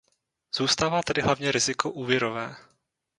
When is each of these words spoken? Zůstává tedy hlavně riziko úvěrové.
Zůstává 0.55 1.01
tedy 1.03 1.21
hlavně 1.21 1.51
riziko 1.51 1.91
úvěrové. 1.91 2.55